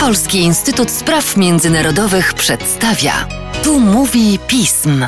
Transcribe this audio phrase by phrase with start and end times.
[0.00, 3.12] Polski Instytut Spraw Międzynarodowych przedstawia.
[3.64, 5.06] Tu mówi pism.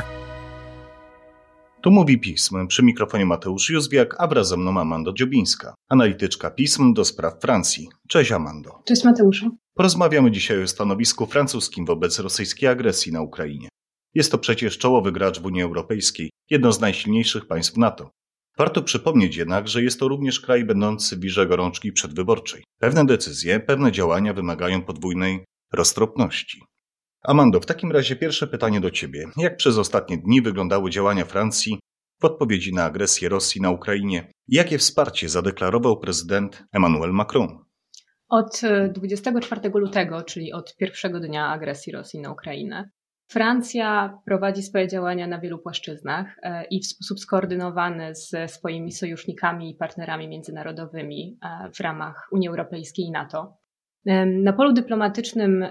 [1.82, 2.66] Tu mówi pism.
[2.66, 7.88] Przy mikrofonie Mateusz Józwiak, a wraz ze mną Amando Dziobińska, analityczka pism do spraw Francji.
[8.08, 8.82] Cześć Amando.
[8.84, 9.50] Cześć Mateuszu.
[9.74, 13.68] Porozmawiamy dzisiaj o stanowisku francuskim wobec rosyjskiej agresji na Ukrainie.
[14.14, 18.10] Jest to przecież czołowy gracz w Unii Europejskiej, jedno z najsilniejszych państw NATO.
[18.58, 22.64] Warto przypomnieć jednak, że jest to również kraj będący wirze gorączki przedwyborczej.
[22.78, 26.62] Pewne decyzje, pewne działania wymagają podwójnej roztropności.
[27.22, 29.28] Amando, w takim razie pierwsze pytanie do Ciebie.
[29.36, 31.78] Jak przez ostatnie dni wyglądały działania Francji
[32.20, 34.32] w odpowiedzi na agresję Rosji na Ukrainie?
[34.48, 37.64] Jakie wsparcie zadeklarował prezydent Emmanuel Macron?
[38.28, 38.60] Od
[38.92, 42.90] 24 e, lutego, czyli od pierwszego dnia agresji Rosji na Ukrainę,
[43.34, 49.70] Francja prowadzi swoje działania na wielu płaszczyznach e, i w sposób skoordynowany ze swoimi sojusznikami
[49.70, 53.56] i partnerami międzynarodowymi e, w ramach Unii Europejskiej i NATO.
[54.26, 55.62] Na polu dyplomatycznym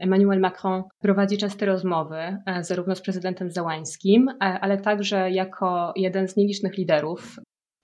[0.00, 6.36] Emmanuel Macron prowadzi częste rozmowy, e, zarówno z prezydentem Załańskim, ale także jako jeden z
[6.36, 7.36] nielicznych liderów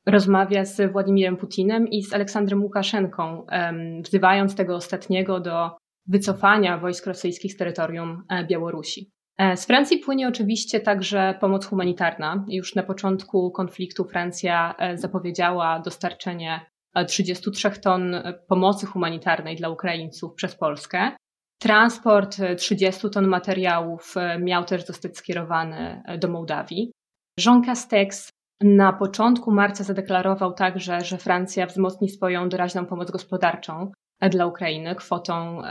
[0.07, 3.47] rozmawia z Władimirem Putinem i z Aleksandrem Łukaszenką,
[4.05, 5.71] wzywając tego ostatniego do
[6.07, 9.18] wycofania wojsk rosyjskich z terytorium Białorusi.
[9.39, 12.45] E, z Francji płynie oczywiście także pomoc humanitarna.
[12.49, 16.61] Już na początku konfliktu Francja e, zapowiedziała dostarczenie
[17.09, 18.17] 33 e, ton
[18.49, 21.11] pomocy humanitarnej dla Ukraińców przez Polskę.
[21.61, 26.93] Transport 30 ton materiałów miał też zostać skierowany do Mołdawii.
[27.47, 33.93] Jean Castex na początku marca zadeklarował także, że Francja wzmocni swoją doraźną pomoc gospodarczą
[34.31, 35.63] dla Ukrainy kwotą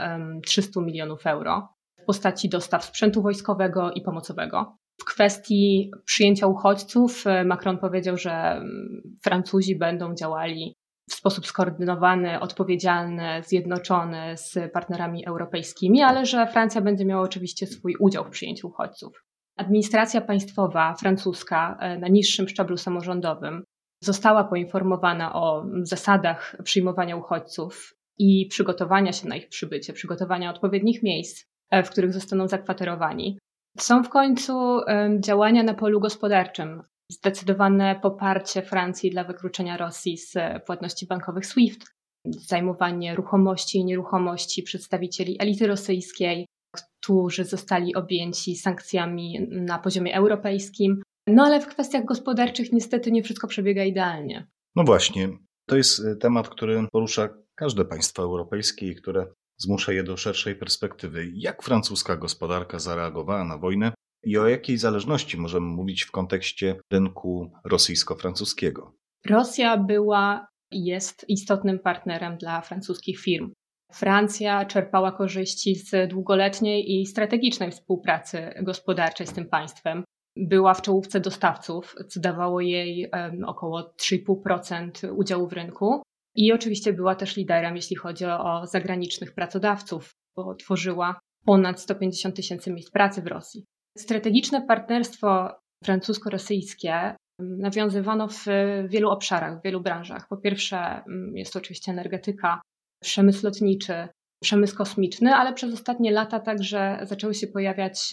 [0.44, 1.77] 300 milionów euro
[2.08, 4.76] postaci dostaw sprzętu wojskowego i pomocowego.
[5.00, 10.74] W kwestii przyjęcia uchodźców e, Macron powiedział, że mm, Francuzi będą działali
[11.10, 17.94] w sposób skoordynowany, odpowiedzialny, zjednoczony z partnerami europejskimi, ale że Francja będzie miała oczywiście swój
[18.00, 19.24] udział w przyjęciu uchodźców.
[19.56, 23.64] Administracja państwowa francuska e, na niższym szczeblu samorządowym
[24.02, 31.48] została poinformowana o zasadach przyjmowania uchodźców i przygotowania się na ich przybycie, przygotowania odpowiednich miejsc
[31.72, 33.38] w których zostaną zakwaterowani.
[33.78, 34.80] Są w końcu
[35.20, 36.82] działania na polu gospodarczym.
[37.12, 40.34] Zdecydowane poparcie Francji dla wykluczenia Rosji z
[40.66, 41.86] płatności bankowych SWIFT,
[42.26, 46.46] zajmowanie ruchomości i nieruchomości przedstawicieli elity rosyjskiej,
[46.76, 51.02] którzy zostali objęci sankcjami na poziomie europejskim.
[51.28, 54.46] No ale w kwestiach gospodarczych niestety nie wszystko przebiega idealnie.
[54.76, 55.28] No właśnie,
[55.68, 59.26] to jest e, temat, który porusza każde państwo europejskie i które
[59.58, 61.30] zmusza je do szerszej perspektywy.
[61.34, 63.92] Jak francuska gospodarka zareagowała na wojnę
[64.24, 68.92] i o jakiej zależności możemy mówić w kontekście rynku rosyjsko-francuskiego?
[69.26, 73.52] Rosja była i jest istotnym partnerem dla francuskich firm.
[73.92, 80.04] Francja czerpała korzyści z długoletniej i strategicznej współpracy gospodarczej z tym państwem.
[80.36, 83.10] Była w czołówce dostawców, co dawało jej
[83.46, 86.02] około 3,5% udziału w rynku.
[86.38, 92.72] I oczywiście była też liderem, jeśli chodzi o, zagranicznych pracodawców, bo tworzyła ponad 150 tysięcy
[92.72, 93.64] miejsc pracy w Rosji.
[93.98, 95.48] Strategiczne partnerstwo
[95.84, 98.44] francusko-rosyjskie nawiązywano w
[98.88, 100.28] wielu obszarach, w wielu branżach.
[100.28, 101.02] Po pierwsze,
[101.34, 102.60] jest to oczywiście energetyka,
[103.02, 104.08] przemysł lotniczy,
[104.42, 108.12] przemysł kosmiczny, ale przez ostatnie lata także zaczęły się pojawiać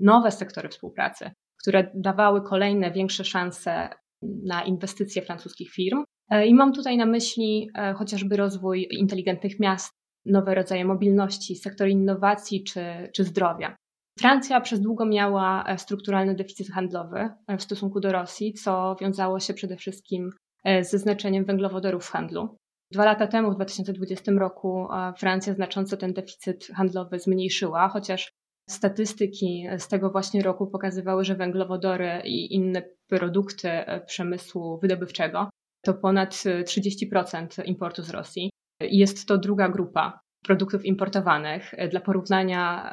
[0.00, 1.30] nowe sektory współpracy,
[1.62, 3.88] które dawały kolejne większe szanse
[4.22, 6.04] na inwestycje francuskich firm.
[6.30, 9.92] E, I mam tutaj na myśli e, chociażby rozwój inteligentnych miast,
[10.26, 12.82] nowe rodzaje mobilności, sektor innowacji czy,
[13.14, 13.76] czy zdrowia.
[14.18, 17.28] Francja przez długo miała e, strukturalny deficyt handlowy
[17.58, 20.30] w stosunku do Rosji, co wiązało się przede wszystkim
[20.80, 22.56] ze znaczeniem węglowodorów w handlu.
[22.92, 24.88] Dwa lata temu, w 2020 roku,
[25.18, 28.32] Francja znacząco ten deficyt handlowy zmniejszyła, chociaż
[28.70, 33.70] statystyki z tego właśnie roku pokazywały, że węglowodory i inne produkty
[34.06, 35.48] przemysłu wydobywczego
[35.84, 38.50] to ponad 30% importu z Rosji.
[38.80, 41.74] Jest to druga grupa produktów importowanych.
[41.90, 42.92] Dla porównania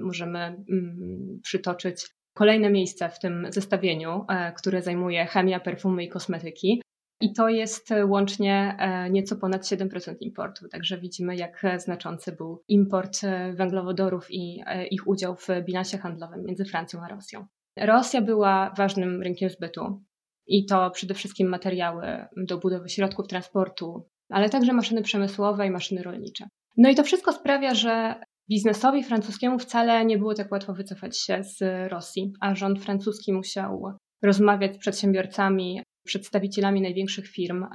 [0.00, 2.06] możemy mm, przytoczyć
[2.36, 6.82] kolejne miejsce w tym zestawieniu, e, które zajmuje chemia, perfumy i kosmetyki.
[7.20, 10.68] I to jest łącznie e, nieco ponad 7% importu.
[10.68, 16.64] Także widzimy, jak znaczący był import e, węglowodorów i ich udział w bilansie handlowym między
[16.64, 17.46] Francją a Rosją.
[17.78, 20.02] Rosja była ważnym rynkiem zbytu
[20.46, 26.02] i to przede wszystkim materiały do budowy środków transportu, ale także maszyny przemysłowe i maszyny
[26.02, 26.48] rolnicze.
[26.76, 28.14] No i to wszystko sprawia, że
[28.50, 31.62] biznesowi francuskiemu wcale nie było tak łatwo wycofać się z
[31.92, 37.66] Rosji, a rząd francuski musiał rozmawiać z przedsiębiorcami, przedstawicielami największych firm,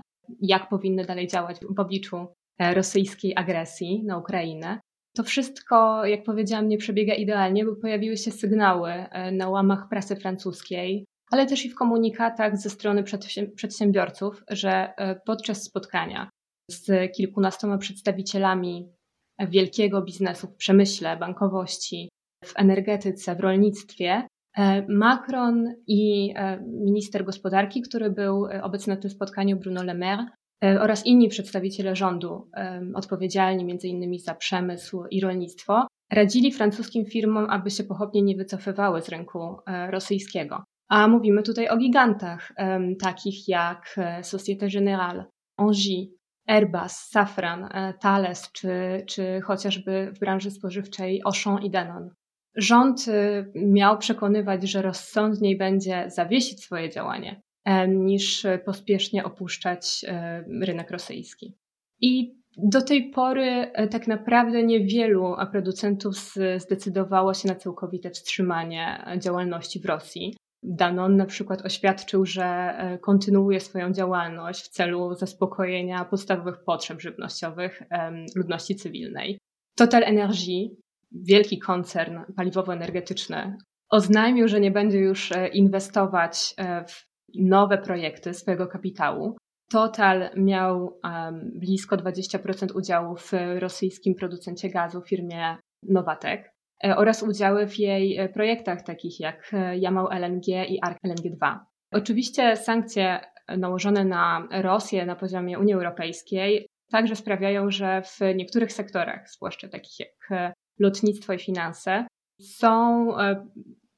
[0.42, 2.28] jak powinny dalej działać w obliczu
[2.60, 4.80] rosyjskiej agresji na Ukrainę.
[5.16, 8.94] To wszystko, jak powiedziałam, nie przebiega idealnie, bo pojawiły się sygnały
[9.32, 13.04] na łamach prasy francuskiej, ale też i w komunikatach ze strony
[13.56, 14.94] przedsiębiorców, że
[15.26, 16.30] podczas spotkania
[16.72, 18.90] z kilkunastoma przedstawicielami
[19.40, 22.10] wielkiego biznesu w przemyśle, bankowości,
[22.46, 29.02] w energetyce, w rolnictwie, e, Macron i e, minister gospodarki, który był e, obecny na
[29.02, 30.26] tym spotkaniu, Bruno Le Maire,
[30.80, 32.50] oraz inni przedstawiciele rządu,
[32.94, 39.10] odpowiedzialni innymi za przemysł i rolnictwo, radzili francuskim firmom, aby się pochopnie nie wycofywały z
[39.10, 39.58] rynku
[39.90, 40.64] rosyjskiego.
[40.92, 42.54] A mówimy tutaj o gigantach,
[43.02, 45.26] takich jak Societe Generale,
[45.58, 46.08] Engie,
[46.48, 52.10] Airbus, Safran, Thales czy, czy chociażby w branży spożywczej Auchan i Danone.
[52.56, 57.42] Rząd y, miał przekonywać, że rozsądniej będzie zawiesić swoje działanie,
[57.88, 60.06] niż pospiesznie opuszczać
[60.62, 61.58] rynek rosyjski.
[62.02, 66.16] I do tej pory e, tak naprawdę niewielu producentów
[66.58, 70.36] zdecydowało się na całkowite wstrzymanie działalności w Rosji.
[70.64, 77.84] Danon na przykład oświadczył, że e, kontynuuje swoją działalność w celu zaspokojenia podstawowych potrzeb żywnościowych
[78.36, 79.38] ludności cywilnej.
[79.78, 80.76] Total Energy
[81.12, 83.58] wielki koncern paliwowo-energetyczny
[83.90, 87.06] oznajmił, że nie będzie już e, inwestować e, w
[87.36, 89.38] nowe projekty swojego kapitału.
[89.72, 91.00] Total miał
[91.56, 96.52] blisko 20% udziału w rosyjskim producencie gazu, firmie Nowatek,
[96.84, 101.58] oraz udziały w jej projektach takich jak Jamał LNG i ARK LNG2.
[101.92, 103.20] Oczywiście sankcje
[103.58, 110.00] nałożone na Rosję na poziomie Unii Europejskiej także sprawiają, że w niektórych sektorach, zwłaszcza takich
[110.00, 112.08] jak lotnictwo i finanse,
[112.42, 113.48] są e,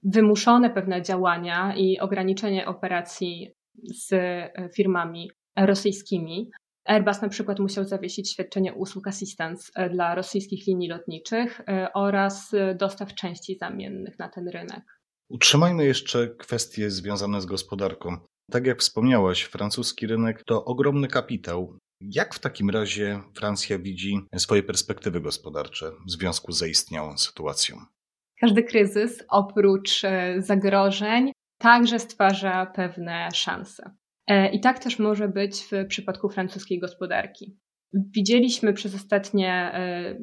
[0.03, 3.51] wymuszone pewne działania i ograniczenie operacji
[3.93, 6.51] z e, firmami rosyjskimi.
[6.85, 11.61] Airbus na przykład musiał zawiesić świadczenie usług assistance e, dla rosyjskich linii lotniczych
[11.93, 14.83] oraz dostaw części zamiennych na ten rynek.
[15.29, 18.17] Utrzymajmy jeszcze kwestie związane z gospodarką.
[18.51, 24.63] Tak jak wspomniałaś, francuski rynek to ogromny kapitał, jak w takim razie Francja widzi swoje
[24.63, 27.77] perspektywy gospodarcze w związku z zaistniałą sytuacją?
[28.39, 33.91] Każdy kryzys, oprócz e, zagrożeń, także stwarza pewne szanse.
[34.27, 37.57] E, I tak też może być w przypadku francuskiej gospodarki.
[37.93, 40.17] Widzieliśmy przez ostatnie e,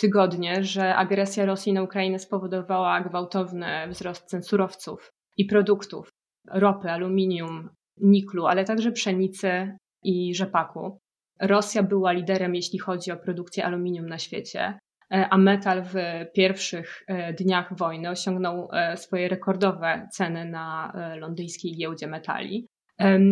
[0.00, 6.08] tygodnie, że agresja Rosji na Ukrainę spowodowała gwałtowny wzrost cen surowców i produktów
[6.50, 10.98] ropy, aluminium, niklu, ale także pszenicy i rzepaku.
[11.40, 14.78] Rosja była liderem, jeśli chodzi o produkcję aluminium na świecie,
[15.12, 15.94] e, a metal w
[16.34, 17.02] pierwszych
[17.38, 22.68] dniach wojny osiągnął swoje rekordowe ceny na londyńskiej giełdzie metali.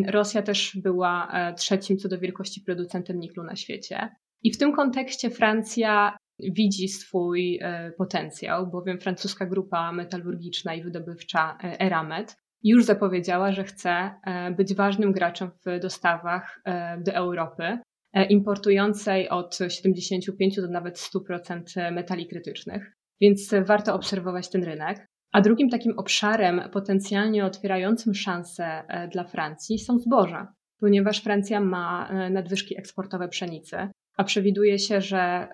[0.06, 4.08] Rosja też była trzecim co do wielkości producentem niklu na świecie.
[4.42, 7.60] I w tym kontekście Francja widzi swój
[7.98, 14.14] potencjał, bowiem francuska grupa metalurgiczna i wydobywcza Eramet już zapowiedziała, że chce
[14.56, 16.62] być ważnym graczem w dostawach
[17.04, 17.78] do Europy
[18.12, 25.06] E, importującej od 75 do nawet 100% metali krytycznych, więc warto obserwować ten rynek.
[25.32, 32.08] A drugim takim obszarem potencjalnie otwierającym szanse e, dla Francji są zboża, ponieważ Francja ma
[32.08, 33.76] e, nadwyżki eksportowe pszenicy,
[34.16, 35.48] a przewiduje się, że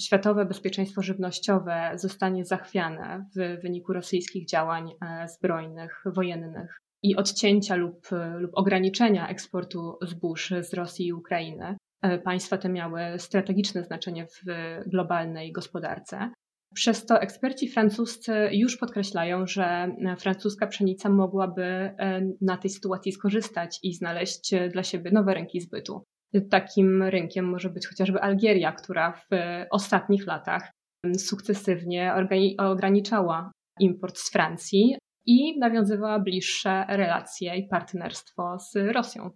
[0.00, 4.90] światowe bezpieczeństwo żywnościowe zostanie zachwiane w wyniku rosyjskich działań
[5.36, 8.08] zbrojnych, wojennych i odcięcia lub,
[8.38, 11.76] lub ograniczenia eksportu zbóż z Rosji i Ukrainy.
[12.02, 14.42] E, państwa te miały strategiczne znaczenie w
[14.86, 16.30] globalnej gospodarce.
[16.74, 23.78] Przez to eksperci francuscy już podkreślają, że francuska pszenica mogłaby e, na tej sytuacji skorzystać
[23.82, 26.04] i znaleźć dla siebie nowe rynki zbytu.
[26.50, 29.36] Takim rynkiem może być chociażby Algieria, która w
[29.70, 30.70] ostatnich latach
[31.18, 32.14] sukcesywnie
[32.58, 34.96] ograniczała import z Francji
[35.26, 39.30] i nawiązywała bliższe relacje i partnerstwo z Rosją.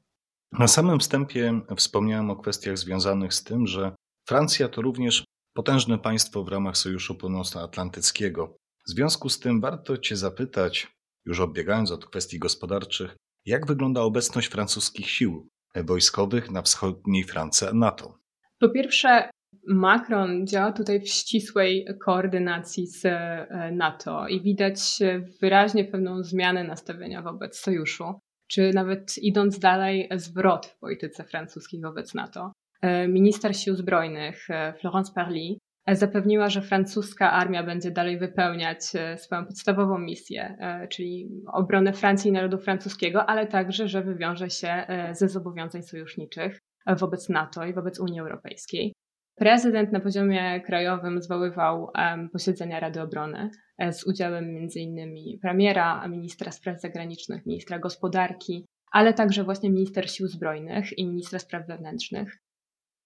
[0.59, 3.95] Na samym wstępie wspomniałem o kwestiach związanych z tym, że
[4.29, 8.57] Francja to również potężne państwo w ramach Sojuszu Północnoatlantyckiego.
[8.87, 10.93] W związku z tym warto Cię zapytać,
[11.27, 13.17] już odbiegając od kwestii gospodarczych,
[13.47, 18.19] jak wygląda obecność francuskich sił wojskowych na wschodniej France NATO?
[18.59, 19.31] Po pierwsze,
[19.67, 24.99] Macron działa tutaj w ścisłej koordynacji z e, NATO i widać
[25.41, 28.05] wyraźnie pewną zmianę nastawienia wobec sojuszu
[28.53, 32.53] czy nawet idąc dalej, zwrot w polityce francuskiej wobec NATO.
[32.83, 38.85] E, minister Sił Zbrojnych e, Florence Parly e, zapewniła, że francuska armia będzie dalej wypełniać
[39.17, 40.57] swoją podstawową misję,
[40.91, 47.29] czyli obronę Francji i narodu francuskiego, ale także, że wywiąże się ze zobowiązań sojuszniczych wobec
[47.29, 48.93] NATO i wobec Unii Europejskiej.
[49.37, 51.91] Prezydent na poziomie krajowym zwoływał
[52.33, 53.51] posiedzenia Rady Obrony
[53.93, 55.39] z udziałem m.in.
[55.43, 61.67] premiera, ministra spraw zagranicznych, ministra gospodarki, ale także właśnie minister sił zbrojnych i ministra spraw
[61.67, 62.39] wewnętrznych.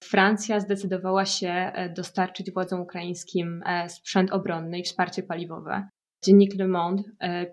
[0.05, 5.89] Francja zdecydowała się e, dostarczyć władzom ukraińskim e, sprzęt obronny i wsparcie paliwowe.
[6.25, 7.03] Dziennik Le Monde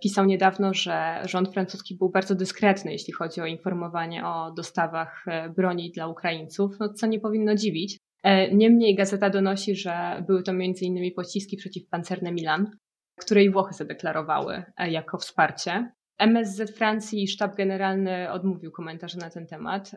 [0.01, 5.91] pisał niedawno, że rząd francuski był bardzo dyskretny, jeśli chodzi o informowanie o dostawach broni
[5.91, 11.13] dla Ukraińców, no, co nie powinno dziwić, E, niemniej gazeta donosi, że były to m.in.
[11.15, 12.71] pociski przeciwpancerne Milan,
[13.19, 15.91] które i Włochy zadeklarowały e, jako wsparcie.
[16.19, 19.91] MSZ Francji i sztab generalny odmówił komentarzy na ten temat.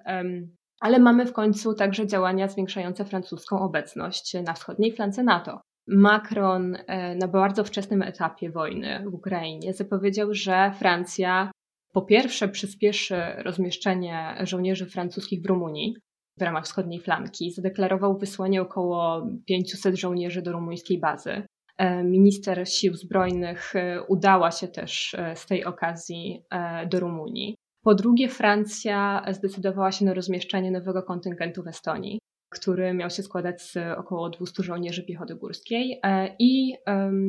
[0.80, 5.61] Ale mamy w końcu także działania zwiększające francuską obecność na wschodniej flance NATO.
[5.88, 11.50] Macron e, na bardzo wczesnym etapie wojny w Ukrainie zapowiedział, że Francja
[11.92, 15.97] po pierwsze przyspieszy rozmieszczenie żołnierzy francuskich w Rumunii,
[16.38, 17.50] w ramach wschodniej flanki.
[17.50, 21.42] Zadeklarował wysłanie około 500 żołnierzy do rumuńskiej bazy.
[21.78, 26.42] E, minister Sił Zbrojnych e, udała się też z tej okazji
[26.90, 27.56] do Rumunii.
[27.87, 32.19] Po drugie, Francja zdecydowała się na rozmieszczenie nowego kontyngentu w Estonii,
[32.52, 36.00] który miał się składać z około 200 żołnierzy piechoty górskiej
[36.38, 36.75] i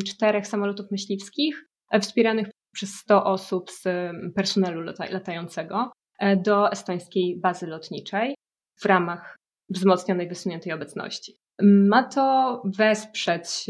[0.07, 1.65] czterech samolotów myśliwskich
[2.01, 3.83] wspieranych przez 100 osób z
[4.35, 5.91] personelu latającego
[6.37, 8.35] do estońskiej bazy lotniczej
[8.81, 9.35] w ramach
[9.69, 11.35] wzmocnionej, wysuniętej obecności.
[11.61, 13.65] Ma to wesprzeć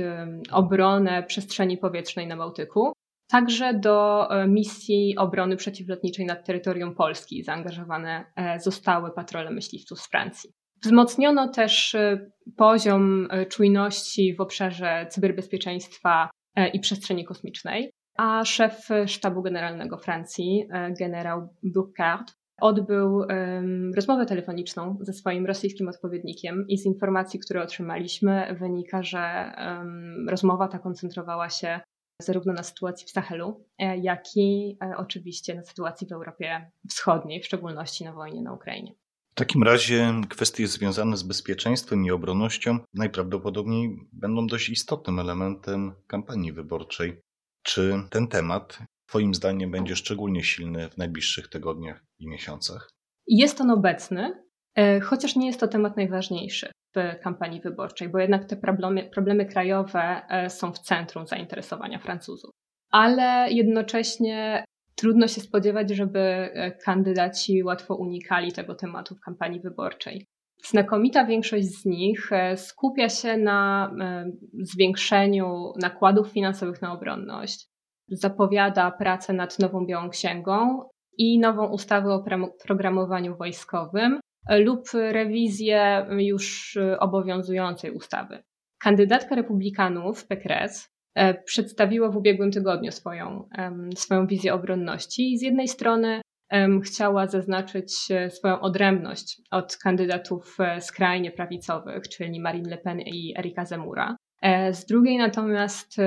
[0.52, 2.92] obronę przestrzeni powietrznej na Bałtyku,
[3.28, 10.10] także do e, misji obrony przeciwlotniczej nad terytorium Polski zaangażowane e, zostały patrole myśliwców z
[10.10, 10.50] Francji.
[10.84, 16.30] Wzmocniono też e, poziom czujności w obszarze cyberbezpieczeństwa
[16.74, 20.68] i przestrzeni kosmicznej, a szef sztabu generalnego Francji,
[21.00, 23.22] generał Burkhardt, odbył
[23.96, 29.52] rozmowę telefoniczną ze swoim rosyjskim odpowiednikiem i z informacji, które otrzymaliśmy, wynika, że
[30.30, 31.80] rozmowa ta koncentrowała się
[32.22, 37.42] zarówno na sytuacji w Sahelu, e, jak i e, oczywiście na sytuacji w Europie Wschodniej,
[37.42, 38.96] w szczególności na wojnie na Ukrainie.
[39.32, 46.52] W takim razie kwestie związane z bezpieczeństwem i obronnością najprawdopodobniej będą dość istotnym elementem kampanii
[46.52, 47.22] wyborczej.
[47.64, 52.90] Czy ten temat Twoim zdaniem będzie szczególnie silny w najbliższych tygodniach i miesiącach?
[53.28, 54.44] Jest on obecny,
[54.76, 56.72] e, chociaż nie jest to temat najważniejszy
[57.24, 62.52] kampanii wyborczej, bo jednak te problemy, problemy krajowe e, są w centrum zainteresowania Francuzów.
[62.92, 64.64] Ale jednocześnie
[64.96, 70.26] trudno się spodziewać, żeby e, kandydaci łatwo unikali tego tematu w kampanii wyborczej.
[70.66, 73.92] Znakomita większość z nich skupia się na
[74.54, 77.68] zwiększeniu nakładów finansowych na obronność,
[78.08, 80.84] zapowiada pracę nad nową Białą Księgą
[81.18, 82.24] i nową ustawę o
[82.66, 88.44] programowaniu wojskowym lub rewizję już obowiązującej ustawy.
[88.80, 93.50] Kandydatka republikanów, Pekres, e, przedstawiła w ubiegłym tygodniu swoją,
[93.96, 96.22] swoją wizję obronności i z jednej strony
[96.84, 103.34] chciała zaznaczyć e, swoją odrębność od kandydatów e, skrajnie prawicowych, czyli Marine Le Pen i
[103.38, 104.16] Erika Zemura.
[104.72, 105.98] Z drugiej natomiast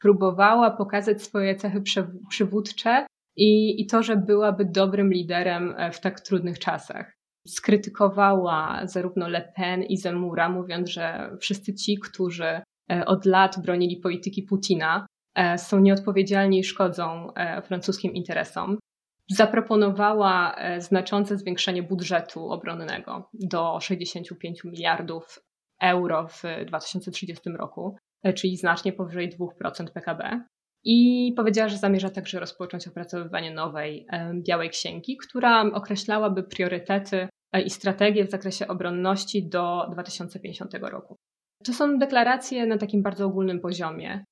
[0.00, 1.82] próbowała pokazać swoje cechy
[2.28, 3.06] przywódcze
[3.36, 7.17] i, i to, że byłaby dobrym liderem w tak trudnych czasach.
[7.48, 12.44] Skrytykowała zarówno Le Pen i Zemura, mówiąc, że wszyscy ci, którzy
[12.90, 17.32] e, od lat bronili polityki Putina, e, są nieodpowiedzialni i szkodzą
[17.64, 18.78] francuskim interesom.
[19.30, 25.38] Zaproponowała znaczące zwiększenie budżetu obronnego do 65 miliardów
[25.82, 27.96] euro w 2030 roku.
[28.22, 30.44] E, czyli znacznie powyżej 2% PKB.
[30.84, 37.28] I powiedziała, że zamierza także rozpocząć opracowywanie nowej e, Białej Księgi, która określałaby priorytety e,
[37.64, 41.16] i strategie w zakresie obronności do 2050 roku.
[41.64, 44.24] To są deklaracje na takim bardzo ogólnym poziomie,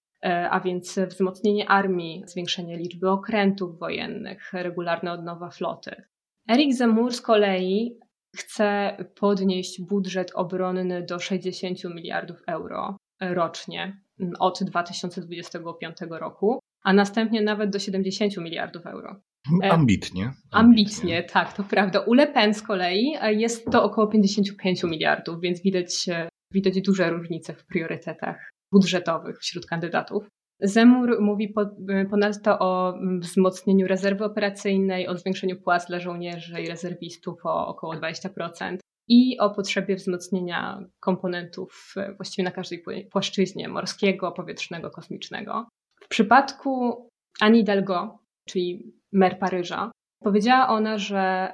[0.50, 6.02] a więc wzmocnienie armii, zwiększenie liczby okrętów wojennych, regularna odnowa floty.
[6.50, 7.98] Erik Zemur z kolei
[8.36, 14.00] chce podnieść budżet obronny do 60 miliardów euro rocznie
[14.38, 19.20] od 2025 roku, a następnie nawet do 70 miliardów euro.
[19.52, 19.70] Ambitnie.
[19.72, 22.00] Ambitnie, ambitnie tak, to prawda.
[22.00, 26.80] U Le Pen z kolei e, jest to około 55 miliardów, więc widać, e, widać
[26.80, 30.28] duże różnice w priorytetach budżetowych wśród kandydatów.
[30.60, 31.54] Zemur mówi
[31.88, 37.94] e, ponadto o wzmocnieniu rezerwy operacyjnej, o zwiększeniu płac dla żołnierzy i rezerwistów o około
[37.94, 38.76] 20%,
[39.08, 45.68] i o potrzebie wzmocnienia komponentów e, właściwie na każdej płaszczyźnie morskiego, powietrznego, kosmicznego.
[46.00, 47.02] W przypadku
[47.40, 49.90] Annie Delgo, czyli mer Paryża,
[50.24, 51.52] powiedziała ona, że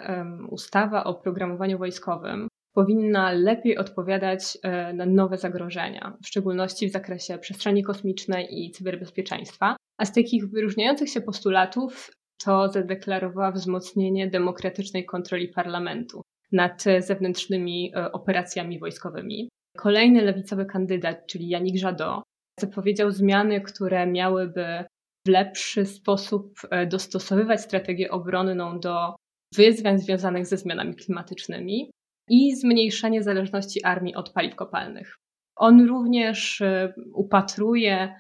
[0.51, 7.39] ustawa o programowaniu wojskowym powinna lepiej odpowiadać e, na nowe zagrożenia, w szczególności w zakresie
[7.39, 9.77] przestrzeni kosmicznej i cyberbezpieczeństwa.
[9.99, 12.11] A z takich wyróżniających się postulatów
[12.45, 19.49] to zadeklarowała wzmocnienie demokratycznej kontroli parlamentu nad zewnętrznymi e, operacjami wojskowymi.
[19.77, 22.23] Kolejny lewicowy kandydat, czyli Janik Żado,
[22.61, 24.85] zapowiedział zmiany, które miałyby
[25.27, 29.17] w lepszy sposób e, dostosowywać strategię obronną do
[29.55, 31.91] wyzwań związanych ze zmianami klimatycznymi
[32.29, 35.17] i zmniejszenie zależności armii od paliw kopalnych.
[35.57, 38.15] On również e, upatruje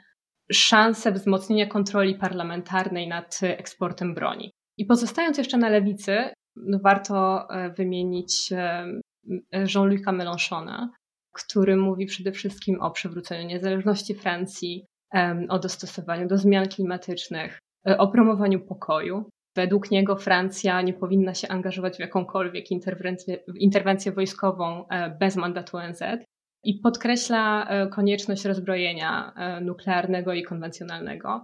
[0.53, 4.51] szansę wzmocnienia kontroli parlamentarnej nad eksportem broni.
[4.79, 6.17] I pozostając jeszcze na lewicy,
[6.57, 8.53] no warto e, wymienić
[9.53, 10.89] Jean-Luc'a Mélenchona,
[11.33, 14.87] który mówi przede wszystkim o przywróceniu niezależności Francji,
[15.49, 19.31] o dostosowaniu do zmian klimatycznych, e, o promowaniu pokoju.
[19.57, 25.77] Według niego Francja nie powinna się angażować w jakąkolwiek interwencję, interwencję wojskową e, bez mandatu
[25.77, 26.03] ONZ
[26.65, 31.43] i podkreśla e, konieczność rozbrojenia nuklearnego i konwencjonalnego.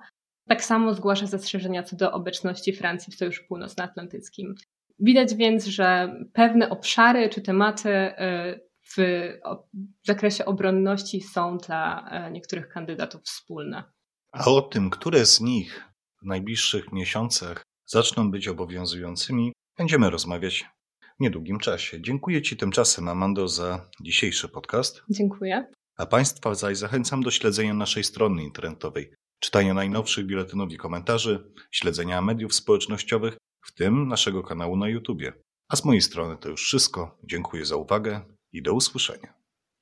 [0.49, 4.55] Tak samo zgłasza zastrzeżenia co do obecności Francji w Sojuszu Północnoatlantyckim.
[4.99, 8.13] Widać więc, że pewne obszary czy tematy
[8.97, 8.97] w
[10.07, 13.85] zakresie obronności są dla e, niektórych kandydatów wspólne.
[14.33, 15.85] A o tym, które z nich
[16.23, 20.67] w najbliższych miesiącach zaczną być obowiązującymi, będziemy rozmawiać
[21.19, 22.03] w niedługim czasie.
[22.03, 25.03] Dziękuję Ci tymczasem, Amando, za dzisiejszy podcast.
[25.11, 25.67] Dziękuję.
[25.97, 32.23] A Państwa zaś zachęcam do śledzenia naszej strony internetowej, czytania najnowszych biuletynów i komentarzy, śledzenia
[32.23, 35.23] mediów społecznościowych, w tym naszego kanału na YouTube.
[35.69, 37.19] A z mojej strony to już wszystko.
[37.25, 39.38] Dziękuję za uwagę i do usłyszenia.